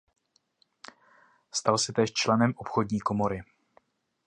Stal 1.51 1.77
se 1.79 1.93
též 1.93 2.13
členem 2.13 2.53
obchodní 2.57 2.99
komory. 2.99 3.41